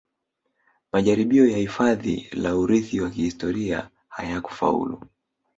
[0.93, 5.01] Majaribio ya hifadhi la urithi wa kihistoria hayakufaulu